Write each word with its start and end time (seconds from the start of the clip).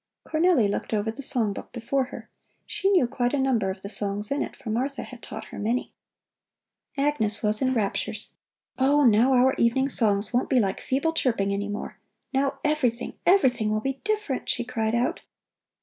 Cornelli 0.25 0.67
looked 0.67 0.95
over 0.95 1.11
the 1.11 1.21
song 1.21 1.53
book 1.53 1.71
before 1.71 2.05
her. 2.05 2.27
She 2.65 2.89
knew 2.89 3.05
quite 3.07 3.35
a 3.35 3.39
number 3.39 3.69
of 3.69 3.81
the 3.81 3.87
songs 3.89 4.31
in 4.31 4.41
it, 4.41 4.55
for 4.55 4.71
Martha 4.71 5.03
had 5.03 5.21
taught 5.21 5.45
her 5.53 5.59
many. 5.59 5.93
Agnes 6.97 7.43
was 7.43 7.61
in 7.61 7.75
raptures: 7.75 8.31
"Oh, 8.79 9.05
now 9.05 9.31
our 9.33 9.53
evening 9.59 9.89
songs 9.89 10.33
won't 10.33 10.49
be 10.49 10.59
like 10.59 10.79
a 10.79 10.83
feeble 10.87 11.13
chirping 11.13 11.53
any 11.53 11.67
more; 11.67 11.99
now 12.33 12.57
everything, 12.63 13.19
everything 13.27 13.69
will 13.69 13.79
be 13.79 14.01
different!" 14.03 14.49
she 14.49 14.63
cried 14.65 14.95
out. 14.95 15.21